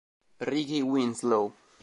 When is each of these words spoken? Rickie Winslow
Rickie 0.39 0.81
Winslow 0.81 1.53